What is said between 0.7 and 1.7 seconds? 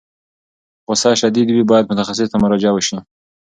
که غوسه شدید وي،